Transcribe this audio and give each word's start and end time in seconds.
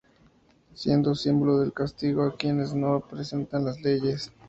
Siendo 0.73 1.13
símbolo 1.13 1.59
del 1.59 1.73
castigo 1.73 2.23
a 2.23 2.35
quienes 2.35 2.73
no 2.73 3.01
respetan 3.11 3.65
las 3.65 3.79
leyes. 3.83 4.31